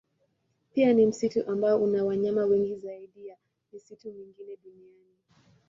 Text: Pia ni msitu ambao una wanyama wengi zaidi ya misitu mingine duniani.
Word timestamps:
Pia 0.73 0.93
ni 0.93 1.05
msitu 1.05 1.47
ambao 1.51 1.83
una 1.83 2.05
wanyama 2.05 2.45
wengi 2.45 2.75
zaidi 2.75 3.27
ya 3.27 3.37
misitu 3.73 4.11
mingine 4.11 4.57
duniani. 4.63 5.17